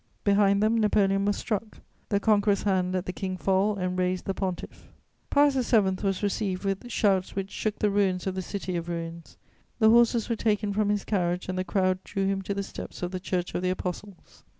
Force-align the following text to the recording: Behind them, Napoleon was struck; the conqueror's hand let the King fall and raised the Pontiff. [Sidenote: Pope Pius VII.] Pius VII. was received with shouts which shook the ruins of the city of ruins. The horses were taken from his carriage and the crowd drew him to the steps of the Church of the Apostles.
Behind 0.23 0.63
them, 0.63 0.79
Napoleon 0.79 1.25
was 1.25 1.37
struck; 1.37 1.77
the 2.09 2.19
conqueror's 2.19 2.63
hand 2.63 2.91
let 2.93 3.05
the 3.05 3.13
King 3.13 3.37
fall 3.37 3.75
and 3.75 3.99
raised 3.99 4.25
the 4.25 4.33
Pontiff. 4.33 4.71
[Sidenote: 4.71 4.89
Pope 4.89 4.93
Pius 5.29 5.53
VII.] 5.53 5.61
Pius 5.61 5.71
VII. 6.01 6.07
was 6.07 6.23
received 6.23 6.65
with 6.65 6.89
shouts 6.89 7.35
which 7.35 7.51
shook 7.51 7.77
the 7.77 7.91
ruins 7.91 8.25
of 8.25 8.33
the 8.33 8.41
city 8.41 8.75
of 8.75 8.89
ruins. 8.89 9.37
The 9.77 9.91
horses 9.91 10.27
were 10.27 10.35
taken 10.35 10.73
from 10.73 10.89
his 10.89 11.05
carriage 11.05 11.47
and 11.47 11.55
the 11.55 11.63
crowd 11.63 12.03
drew 12.03 12.25
him 12.25 12.41
to 12.41 12.55
the 12.55 12.63
steps 12.63 13.03
of 13.03 13.11
the 13.11 13.19
Church 13.19 13.53
of 13.53 13.61
the 13.61 13.69
Apostles. 13.69 14.43